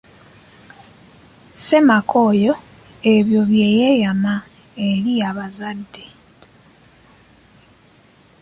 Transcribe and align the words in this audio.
Ssemaka 1.55 2.15
oyo 2.29 2.53
ebyo 3.13 3.41
bye 3.49 3.67
yeeyema 3.77 4.35
eri 4.89 5.13
abazadde. 5.29 6.05